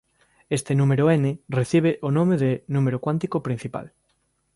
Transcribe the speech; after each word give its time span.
Este 0.49 0.73
número 0.73 1.11
"n" 1.11 1.41
recibe 1.47 1.91
o 2.07 2.09
nome 2.17 2.35
de 2.43 2.65
número 2.67 2.97
cuántico 2.99 3.43
principal. 3.43 3.93